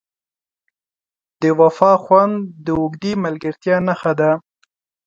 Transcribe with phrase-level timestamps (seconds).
[1.41, 4.31] د وفا خوند د اوږدې ملګرتیا نښه ده.